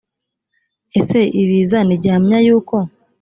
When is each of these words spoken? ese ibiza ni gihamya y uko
ese 0.99 1.19
ibiza 1.41 1.79
ni 1.87 1.95
gihamya 2.03 2.37
y 2.45 2.49
uko 2.57 2.75